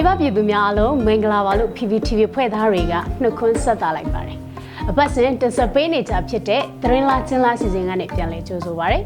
[0.00, 4.38] မိဘပြည်သူများအားလုံးမင်္ဂလာပါလို့ PPTV ဖွဲ့သားတွေကနှုတ်ခွန်းဆက်သလိုက်ပါတယ်
[4.90, 9.00] အပတ်စဉ်တင်ဆက်ပေးနေကြဖြစ်တဲ့သတင်းလာချင်းလာစီစဉ်ကနေပြန်လည်ကြိုဆိုပါရစေ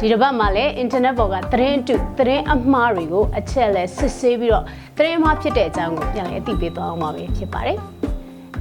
[0.00, 4.64] ဒီတစ်ပတ်မှာလည်း internet ပေါ်ကသတင်းအတုသတင်းအမှားတွေကိုအချက်လဲစစ်ဆေးပြီးတော့
[4.96, 7.78] သတင်းအမှားဖြစ်တဲ့အကြောင်းကိုပြန်လည်အသိပေးသွားအောင်ပါပဲဖြစ်ပါတယ်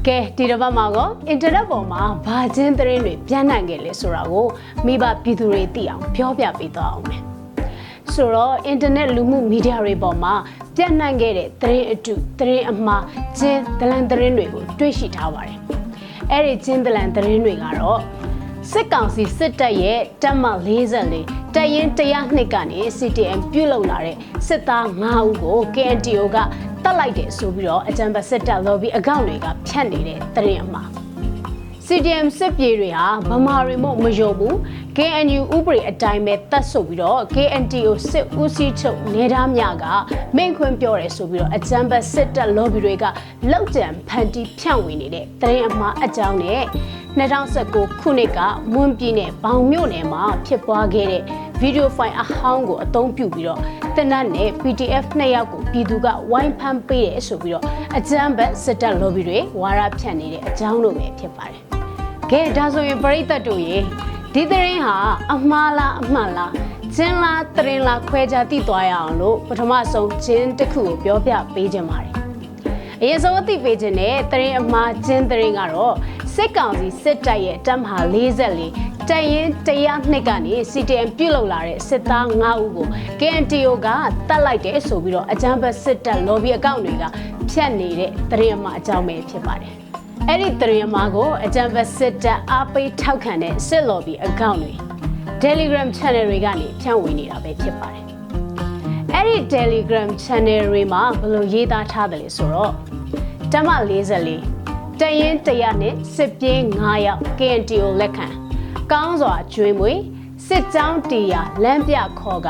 [0.08, 4.46] ကဲဒီတစ်ပတ်မှာကောအင်တာနက်ပေါ်မှာဘာချင်းသတင်းတွေပြန့်နှံ့ခဲ့လဲဆိုတာကို
[4.86, 7.22] မိဘပြည်သူတွေသိအောင်ပြောပြပေးသွားအောင်မယ်
[8.14, 10.34] ဆိုတော့အင်တာနက်လူမှုမီဒီယာတွေပေါ်မှာ
[10.76, 13.06] ပြန့်နှံ့ခဲ့တဲ့သတင်းအတုသတင်းအမှား
[13.40, 15.58] ကျင်းဒလန်သတင်းတွေကိုတွေ့ရှိထားပါတယ်။
[16.32, 18.00] အဲ့ဒီကျင်းဒလန်သတင်းတွေကတော့
[18.72, 20.46] စစ်ကောင်စီစစ်တပ်ရဲ့တပ်မ
[21.04, 24.18] 44တပ်ရင်း102ကနေ CTM ပြုတ်လောက်လာတဲ့
[24.48, 26.38] စစ်သား9ဦးကို KNTO က
[26.84, 31.05] တတ်လိုက်တယ်ဆိုပြီးတော့အကြံပတ်စစ်တပ် lobby အကောင့်တွေကဖြတ်နေတဲ့သတင်းအမှား
[31.90, 34.56] CDM စစ်ပြေတွေဟာဗမာတွေမို့မယုံဘူး
[34.98, 39.84] KNU ဥပဒေအတိုင်းပဲတတ်ဆိုပြီးတော့ KNTO စစ်ဦးစီးချုပ်နေသားမြက
[40.36, 43.06] မင်းခွင့်ပြောတယ်ဆိုပြီးတော့အကြံဘတ်စစ်တပ် lobby တွေက
[43.52, 46.62] လောက်ကျန်ဖန်တီးဖြန့်ဝေနေတဲ့သတင်းအမှားအကြောင်းနဲ့
[47.20, 48.40] 2019ခုနှစ်က
[48.74, 51.22] မွန်ပြည်နယ်ဘောင်မြို့နယ်မှာဖြစ်ပွားခဲ့တဲ့
[51.62, 53.60] ဗီဒီယိုဖိုင်အဟောင်းကိုအသုံးပြုပြီးတော့
[53.96, 57.64] တနတ်နဲ့ PDF နှစ်ယောက်ကိုပြည်သူကဝိုင်းဖမ်းပေးတယ်ဆိုပြီးတော့
[57.98, 61.64] အကြမ်းဖက်စစ်တပ် lobby တွေဝါရဖြန့်နေတဲ့အကြောင်းတို့ပဲဖြစ်ပါတယ်။
[62.32, 63.78] ကဲဒါဆိုရင်ပရိသတ်တို့ရေ
[64.34, 64.98] ဒီသတင်းဟာ
[65.34, 66.54] အမှားလားအမှန်လား
[66.96, 72.12] ကျင်းလားတရင်လားခွဲခြားသိသွားရအောင်လို့ပထမဆုံးကျင်းတစ်ခုကိုပြောပြပေးခြင်းပါတယ်။
[73.02, 75.96] အရင်ဆုံးအသိပေးခြင်းနဲ့တရင်အမှားကျင်းတရင်ကတော့
[76.36, 78.00] စစ်ကောင်စီစစ်တပ်ရဲ့တပ်မဟာ
[78.54, 82.88] 44တရင်တရားနှစ်ကနေ CTM ပြုတ်လောက်လာတဲ့စစ်သား9ဦးကို
[83.20, 83.88] KNTO က
[84.30, 87.04] တတ်လိုက်တယ်ဆိုပြီးတော့အကြမ်းဖက်စစ်တပ် lobby အကောင့်တွေက
[87.52, 89.76] ဖြတ်နေတဲ့တရင်အမှားအကြောင်းပဲဖြစ်ပါတယ်။
[90.30, 94.74] အဲ့ဒီတရင်မာကိုအကြံဖက်စစ်တပ်အားပေးထောက်ခံတဲ့စစ် lobby အကောင့်တွေ
[95.44, 98.04] Telegram channel တွေကနေဖြန့်ဝေနေတာပဲဖြစ်ပါတယ်။
[99.14, 102.74] အဲ့ဒီ Telegram channel တွေမှာဘယ်လိုရေးသားထားတယ်လဲဆိုတော့
[103.54, 103.70] တမ
[104.34, 108.28] 44တရင်တရနဲ့စစ်ပြင်း9ယောက် KNTO လက်ခံ
[108.92, 109.94] ကောင်းစွာကျွေးမွေ
[110.48, 112.50] စစ်ကြောင်းတီယာလမ်းပြခေါ်က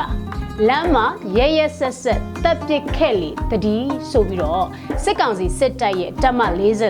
[0.68, 1.06] လမ်းမှာ
[1.36, 3.76] ရဲရဲဆက်ဆက်တပ်ပစ်ခဲ့လေတတိ
[4.10, 4.64] ဆိုပြီးတော့
[5.02, 6.40] စစ်ကောင်စီစစ်တပ်ရဲ့တပ်မ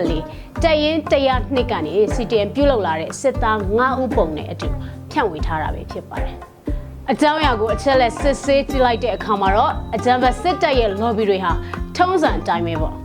[0.07, 4.69] 44တပ်ရင်း100နှစ်ကနေ CTM ပြုတ်လောက်လာတဲ့စစ်သား9ဦးပုံနဲ့အတူ
[5.11, 6.37] ဖြန့်ဝေထားတာပဲဖြစ်ပါတယ်။
[7.11, 11.51] အကြောင်းအရာကိုအချက်လက်စစ်ဆေးကြည့်လိုက်တဲ့အခါမှာတော့အကြံဖက်စစ်တပ်ရဲ့ lobby တွေဟာ
[11.97, 12.95] ထုံးစံအတိုင်းပဲပေါ့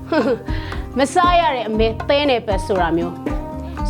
[0.98, 3.14] ။မစားရတဲ့အမေသဲနေပဲဆိုတာမျိုး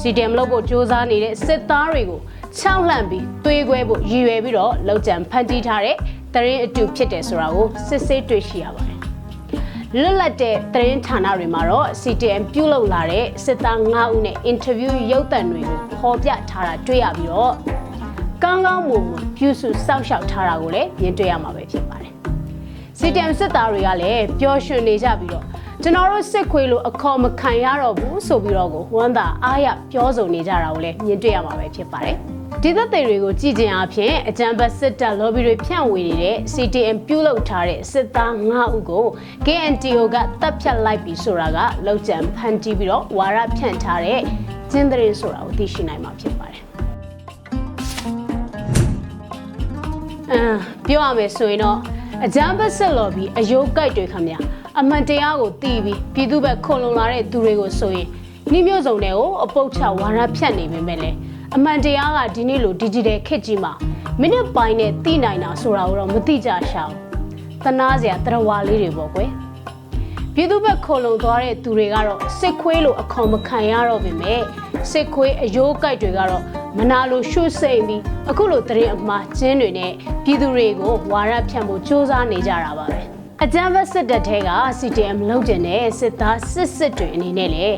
[0.00, 2.20] CTM လုပ်ဖို့စ조사နေတဲ့စစ်သားတွေကို
[2.58, 5.96] ချောင်းလှန့်ပြီးသွေးခွဲဖို့ရည်ရွယ်ပြီးတော့လောက်ကြံဖန်တီးထားတဲ့
[6.34, 8.98] တရင်အတူဖြစ်တယ်ဆိုတာကိုစစ်ဆေးတွေ့ရှိရပါတယ်။
[9.98, 17.54] လွတ်လပ်တဲ့သတင်းဌာနတွေမှာတော့ CTM ပြုတ်လောက်လာတဲ့စစ်သား9ဦးနဲ့အင်တာဗျူးရုပ်သံတွေကိုဖော်ပြထားတာတွေ့ရပြီးတော့
[18.42, 22.12] ကောင်းကောင်းမွန်မွန်ပြုစုစောင့်ရှောက်ထားတာကိုလည်းမြင်တွေ့ရမှာပဲဖြစ်ပါတယ်။
[22.98, 25.44] CTM စစ်သားတွေကလည်းပျော်ရွှင်နေကြပြီးတော့
[25.82, 32.18] ကျွန်တော်တို့စစ်ခွေးလို့အခေါ်မခံရတော့ဘူးဆိုပြီးတော့ကိုဝမ်းသာအားရပြောဆိုနေကြတာကိုလည်းမြင်တွေ့ရမှာပဲဖြစ်ပါတယ်။
[32.64, 39.04] ဒီသက်သေတွေကိုကြည့်ခြင်းအပြင်အကြံဘတ်စစ်တပ် lobby တွေဖြန့်ဝေနေတဲ့ CTM ပြုတ်လောက်ထားတဲ့စစ်သား9ဦးကို
[39.46, 44.20] KNTO ကတပ်ဖြတ်လိုက်ပြီဆိုတာကလောက်ကျန်ဖန်တီးပြီးတော့ဝါရဖြန့်ထားတဲ့
[44.70, 46.62] ကျင်းသတင်းဆိုတာကိုသိရှိနိုင်မှာဖြစ်ပါတယ်။
[50.30, 50.56] အမ်
[50.86, 51.78] ပြောရမယ်ဆိုရင်တော့
[52.24, 54.38] အကြမ်းဖက်စစ်လော်ပြီးအယိုးကြိုက်တွေခမညာ
[54.78, 58.06] အမှန်တရားကိုတီးပြီးပြည်သူ့ဘက်ခုံလုံလာတဲ့သူတွေကိုဆိုရင်
[58.50, 61.18] နှိမျိုးစုံတွေကိုအပုတ်ချဝါရဖြတ်နေပေမဲ့လည်း
[61.56, 63.72] အမှန်တရားကဒီနေ့လို digital ခေတ်ကြီးမှာ
[64.20, 66.98] မိနစ်ပိုင်းနဲ့သိနိုင်တာဆိုတာကိုတော့မသိကြရှာဘူး။
[67.64, 69.30] သနာစရာတရဝါလေးတွေပေါ့ကွယ်။
[70.34, 74.40] ပြည်သူ့ဘက်ခုံလုံသွားတဲ့သူတွေကတော့စစ်ခွေးလိုအခေါ်မခံရတော့ပေမဲ့
[74.90, 76.42] စစ်ခွေးအယိုးကြိုက်တွေကတော့
[76.78, 79.92] မနာလိုရှုစိမ့်ပြီးအခုလိုတရင်အမှားကျင်းတွေနဲ့
[80.24, 83.00] ပြည်သူတွေကိုဝါရဖြန့်ဖို့စ조사နေကြတာပါပဲ။
[83.42, 87.68] အကြမ်းဖက်စစ်တပ်ထဲက CTM လုံးကျင်တဲ့စစ်သားစစ်စစ်တွေအနေနဲ့လေ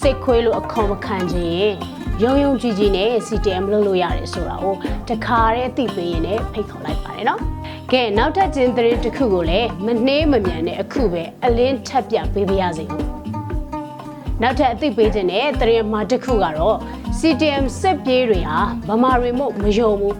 [0.00, 4.74] စစ်ခွေးလိုအခေါ်မခံခြင်း ရုံရုံကြည်ကြည်နဲ့ CTM လုပ်လို့ရတယ်ဆိုတာကို
[5.08, 7.40] တခါတည်းသိပေးရင်လည်းဖိတ်ခေါ်လိုက်ပါတယ်နော်။
[7.92, 12.84] ကဲနောက်ထပ်ကျင်းသတင်းတစ်ခုကိုလည်းမနှေးမမြန်တဲ့အခုပဲအလင်းထပ်ပြပေးပါရစေ။
[14.42, 16.76] နောက်ထပ်အသိပေးခြင်းနဲ့တရင်မှာတစ်ခုကတော့
[17.18, 20.14] CTM စစ်ပြေးတွေဟာဗမာတွေမို့မယုံဘူး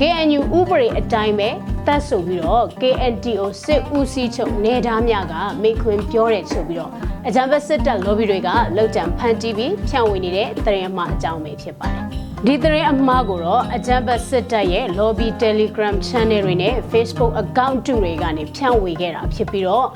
[0.00, 1.48] KNU ဥပဒေအတိုင်းပဲ
[1.86, 6.92] တတ်ဆိုပြီးတော့ KNTO စစ်ဦးစီးချုပ်နေသားများကမိခွင်ပြောတယ်ဆိုပြီးတော့
[7.28, 12.04] အကြံဖက်စစ်တပ် lobby တွေကလောက်ကြံဖန်တီးပြီးဖြန့်ဝေနေတဲ့သတင်းအမှားအကြောင်းပဲဖြစ်ပါတယ်။
[12.46, 19.86] ဒီသတင်းအမှားကိုတော့အကြံဖက်စစ်တပ်ရဲ့ lobby Telegram channel တွေနဲ့ Facebook account တွေကနေဖြန့်ဝေခဲ့တာဖြစ်ပြီးတော့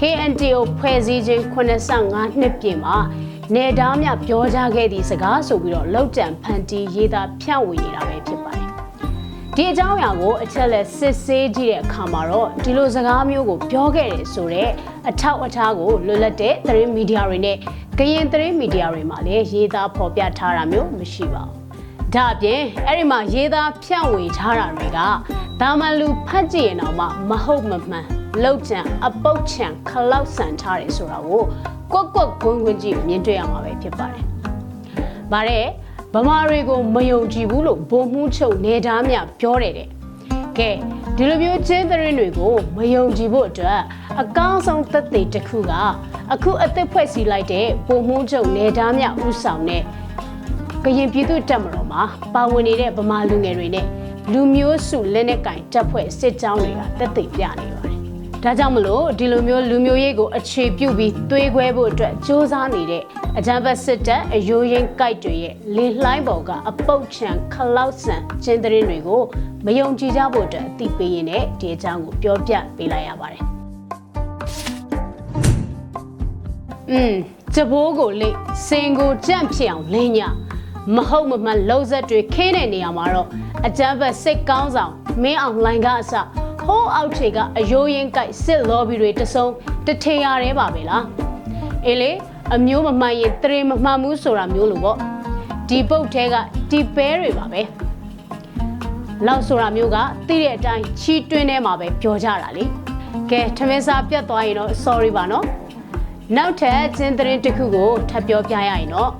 [0.00, 2.96] KNTO ဖွဲ့စည်းခြင်း85နှစ်ပြည့်မှာ
[3.54, 8.63] နေသားများပြောကြားခဲ့သည့်စကားဆိုပြီးတော့လောက်ကြံဖန်တီးရေးသားဖြန့်ဝေနေတာပဲဖြစ်ပါတယ်။
[9.58, 14.72] ဒီအကြောင်းအရာကိုအချက်လက်စစ်ဆေးကြည့်တဲ့အခါမှာတော့ဒီလိုစကားမျိုးကိုပြောခဲ့တယ်ဆိုတော့
[15.08, 17.56] အထောက်အထားကိုလွတ်လပ်တဲ့သတင်းမီဒီယာတွေနဲ့
[17.98, 21.58] ကရင်သတင်းမီဒီယာတွေမှာလည်းရေးသားဖော်ပြထားတာမျိုးမရှိပါဘူး။
[22.14, 24.98] ဒါအပြင်အဲ့ဒီမှာရေးသားဖြန့်ဝေထားတာတွေက
[25.60, 28.06] ဒါမှလူဖတ်ကြည့်ရင်တော့မှမဟုတ်မမှန်
[28.42, 31.42] လောက်ချံအပုတ်ချံခလောက်ဆန်ထားတယ်ဆိုတာကို
[31.92, 34.24] ကွက်ကွက်ကွင်းကွင်းကြည့်မြင်တွေ့ရမှာပဲဖြစ်ပါတယ်။
[35.32, 35.66] ဗါတဲ့
[36.14, 39.88] ဗမာတွေကိုမယုံကြည်ဘူးလို့ဗိုလ်မှူးချုပ်နေသားမြပြောတယ်တဲ့။
[40.58, 40.70] ကဲ
[41.16, 43.80] ဒီလိုမျိုးချင်းသတင်းတွေကိုမယုံကြည်ဖို့အတွက်
[44.20, 45.72] အကောင်းဆုံးသက်သေတစ်ခုက
[46.32, 49.82] အခုအသက်ဖွဲ့စည်းလိုက်တဲ့ဗိုလ်မှူးချုပ်နေသားမြဥဆောင်တဲ့
[50.84, 52.02] ကရင်ပြည်သူတပ်မတော်မှာ
[52.34, 53.86] ပါဝင်နေတဲ့ဗမာလူငယ်တွေနဲ့
[54.32, 57.93] လူမျိုးစုလက်နက်ကင်တပ်ဖွဲ့စစ်ကြောင်းတွေကတက်သိပြနေပါတယ်။
[58.43, 63.03] ဒါကြောင့်မလို့ဒီလိုမျိုးလူမျိုးရေးကိုအခြေပြုပြီးသွေးခွဲဖို့အတွက်စ조사နေတဲ့
[63.37, 69.21] အကြံဖက်စစ်တပ်အယိုးရင်ကိုက်တွေရဲ့လင်းလှိုင်းပေါ်ကအပုတ်ချံခလောက်ဆန်ကျင်းသတင်းတွေကို
[69.65, 73.41] မယုံကြည်ကြဖို့အတွက်အသိပေးရင်းနဲ့ဒီအကြောင်းကိုပြောပြပေးလိုက်ရပါတယ်။
[76.91, 77.13] อืม
[77.55, 78.29] ကြဘိုးကိုလေ
[78.67, 80.19] စင်ကိုကြန့်ဖြစ်အောင်လင်းည
[80.95, 83.27] မဟုတ်မမှန်လှုပ်ဆက်တွေခင်းတဲ့နေရာမှာတော့
[83.67, 84.93] အကြမ်းဖက်စိတ်ကောင်းဆောင်
[85.23, 86.13] မင်းအောင်လှိုင်ကအစ
[86.68, 89.46] ဟိုးအောက်ခြေကအယိုးရင်ကိုက်စစ်လော်ဘီတွေတဆုံ
[89.86, 91.04] တထေရရဲပါပဲလား
[91.86, 92.10] အေးလေ
[92.54, 94.98] အမျိုးမမှန်ရင်တရေမမှန်ဘူးဆိုတာမျိုးလို့ပေါ့
[95.68, 96.34] ဒီပုတ်ထဲက
[96.70, 97.60] ဒီပဲတွေပါပဲ
[99.26, 99.96] လောက်ဆိုတာမျိုးက
[100.28, 102.64] သိတဲ့အတိုင်းချီတွင်းထဲမှာပဲပြောကြတာလေ
[103.30, 105.44] ကဲထမင်းစားပြတ်သွားရင်တော့ sorry ပါနော်
[106.36, 109.10] နောက်ထပ်ကျင်းသတင်းတစ်ခုကိုထပ်ပြောပြရရင်တော့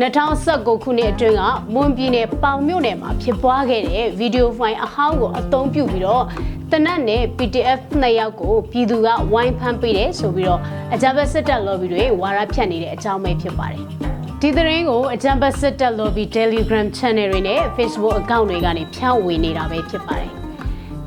[0.00, 1.42] 2019ခုနှစ်အတွင်းက
[1.74, 6.24] မွန်ပြည်နယ်ပေါင်မြို့နယ်မှာဖြစ်ပွားခဲ့တဲ့ဗီဒီယိုဖိုင်အဟောင်းကိုအသုံးပြုပြီးတော့
[6.72, 10.60] တနတ်နဲ့ PDF နှစ်ယောက်ကိုပြည်သူကဝိုင်းဖမ်းပေးတယ်ဆိုပြီးတော့
[10.94, 13.84] အကြမ်းဖက်စစ်တပ် lobby တွေဝါရဖြတ်နေတဲ့အကြောင်းပဲဖြစ်ပါတယ်။
[14.40, 20.32] ဒီသတင်းကိုအကြမ်းဖက်စစ်တပ် lobby Telegram channel တွေနဲ့ Facebook account တွေကနေဖြန့်ဝေနေတာပဲဖြစ်ပါတယ်။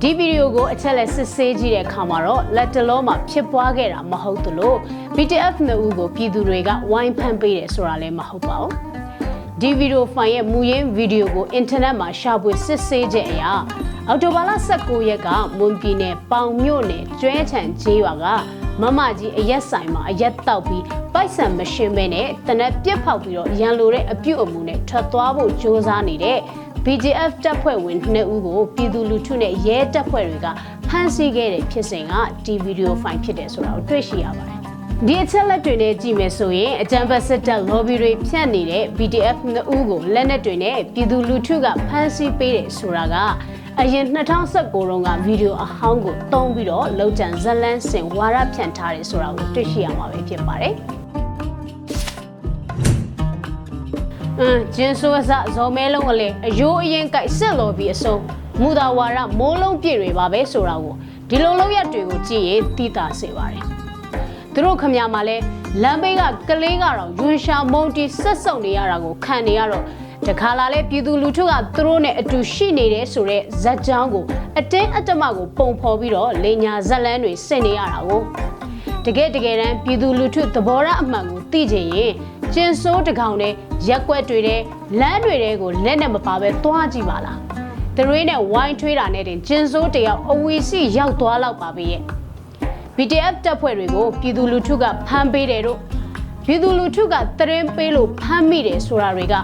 [0.02, 4.74] ဒီဗီဒီယိုကိုအချက်လက်စစ်ဆေးကြည့်တဲ့အခါမှာတော့လက်တလုံးမှာဖြစ်ပွားခဲ့တာမဟုတ်သလို
[5.16, 8.72] BTF နှစ်ဦးကိုပြည်သူတွေကဝိုင်းဖမ်းပေးတယ်ဆိုတာလည်းမဟုတ်ပါဘူး။
[9.62, 13.44] ဒီဗီဒီယိုဖိုင်ရဲ့မူရင်းဗီဒီယိုကိုအင်တာနက်မှာရှာဖွေစစ်ဆေးချက်အရ
[14.08, 18.26] အော်တိုဘာလ19ရက်ကမွန်ပြည်နယ်ပေါင်မြို့နယ်ကျွဲချံကျေးရွာက
[18.82, 20.84] မမကြီးအရက်ဆိုင်မှာအရက်တောက်ပြီး
[21.14, 26.40] ပိုက်ဆံမရှင်းမဲနဲ့တနက်ပြက်ဖောက်ပြီးတော့ရန်လိုတဲ့အပြုတ်အမူနဲ့ထွက်သွားဖို့ကြိုးစားနေတဲ့
[26.86, 30.48] BGF တပ်ဖွဲ့ဝင်2ဦးကိုပြည်သူလူထုနဲ့ရဲတပ်ဖွဲ့တွေက
[30.88, 32.14] ဖမ်းဆီးခဲ့တဲ့ဖြစ်စဉ်က
[32.46, 34.60] ဒီဗီဒီယိုဖိုင်ဖြစ်တယ်ဆိုတာကိုတွေ့ရှိရပါတယ်။
[35.08, 43.16] ဒီအချက်လက်တွေနဲ့ကြည့်မယ်ဆိုရင်အကြံဖက်စစ်တပ် lobby တွေဖြန့်နေတဲ့ BDF 2ဦးကိုလက်နက်တွေနဲ့ပြည်သူလူထုကဖမ်းဆီးပေးတယ်ဆိုတာက
[43.82, 50.76] အရင်2019တုန်းကဗီဒီယိုအဟောင်းကိုတုံးပြီးတော့လောက်ကျန်ဇလန်းစင်ဝါရဖြန့်ထားတယ်ဆိုတာကိုတွေ့ရှိရမှာပဲဖြစ်ပါတယ်။
[54.42, 58.16] အင်းဂျင်းဆိုးစဇော်မဲလုံးကလေးအယိုးအရင်ကြိုက်ဆက်လော်ပြီးအစုံ
[58.62, 60.94] မူတာဝါရမိုးလုံးပြည့်တွေပါပဲဆိုတာကို
[61.30, 63.64] ဒီလိုလုံးရက်တွေကိုကြည့်ရင်သိတာစေပါတယ်
[64.54, 65.38] သူတို့ခမညာမှာလဲ
[65.84, 69.84] လမ်းဘေးကကလေးကတော့ယွန်ရှာမုံတီဆက်စုံနေရတာကိုခံနေရတော့
[70.28, 74.26] တခါလာလဲပြည်သူလူထုကသူတို့နဲ့အတူရှိနေတယ်ဆိုတော့ဇက်ကြောင်းကို
[74.60, 78.22] အတင်းအတမကိုပုံဖော်ပြီးတော့လေညာဇက်လန်းတွေဆင်နေရတာကို
[79.06, 82.14] တကယ်တကယ်တမ်းပြည်သူလူထုသဘောထားအမှန်ကိုသိချင်ရင်
[82.54, 83.54] ကျင်စိုးတကောင်နဲ့
[83.88, 84.62] ရက်ကွက်တွေတဲ့
[85.00, 87.40] လမ်းတွေတဲ့ကိုလက်နဲ့မပါပဲသွားကြည့်ပါလား
[87.98, 92.02] တရွေးနဲ့ဝိုင်းထွေးတာနဲ့တင်ကျင်စိုးတယောက်အဝီစီရောက်သွားလောက်ပါပဲရဲ့
[92.96, 95.80] BTF တပ်ဖွဲ့တွေကိုပြည်သူလူထုကဖမ်းပေးတယ်တို့
[96.46, 99.36] ပြည်သူလူထုကတရင်ပေးလို့ဖမ်းမိတယ်ဆိုတာတွေက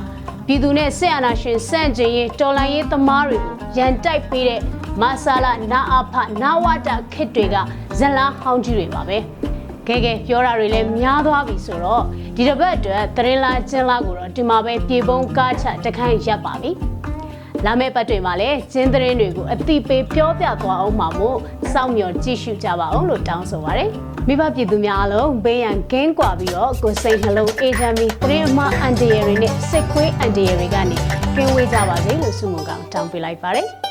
[0.47, 4.59] ပြည်သူနဲ့ဆက်အာဏာရှင်စန့်ကျင်ရေးတော်လှန်ရေးသမားတွေကိုရန်တိုက်ပေးတဲ့
[5.01, 7.55] မဆာလာနာအဖနာဝတာခစ်တွေက
[7.97, 9.17] ဇလန်းဟောင်းကြီးတွေပါပဲ
[9.87, 12.03] ကဲကဲပြောတာတွေလည်းများသွားပြီဆိုတော့
[12.35, 16.71] ဒီတစ်ပတ်အတွက်သတင်းလာကျင်းလာကိုတော့ဒီမှာပဲပြေပုံးကားချတခန့်ရပ်ပါပြီ
[17.65, 21.37] လာမယ့်ပတ်တွေမှာလည်းကျင်းသတင်းတွေကိုအတိပေးပြောပြသွားအောင်မှာမို့
[21.73, 23.85] စောင့်မျှော်ကြည့်ရှုကြပါအောင်လို့တောင်းဆိုပါရစေ
[24.27, 30.97] မိဘပြည်သူများအားလုံးဘေးရန်ကင်းကွာပြီးတော့ကိုယ်စိတ်နှလုံးအေးချမ်းပြီးသတင်းအမှအန်တရတွေနဲ့စိတ်ခွေးအန်တရတွေကနေ
[31.35, 33.69] ကင်းဝေးကြပါစေလို့ဆုမွန်ကောင်းတောင်းပေးလိုက်ပါတယ်။